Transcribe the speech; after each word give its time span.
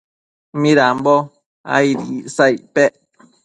midambo 0.61 1.13
aid 1.77 1.99
icsa 2.17 2.45
icpec? 2.55 2.93